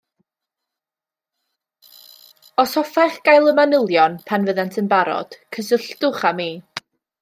Os 2.65 2.75
hoffech 2.83 3.21
gael 3.31 3.53
y 3.53 3.55
manylion 3.63 4.19
pan 4.33 4.51
fyddant 4.51 4.83
yn 4.83 4.93
barod, 4.97 5.41
cysylltwch 5.59 6.31
â 6.33 6.39
mi 6.43 6.53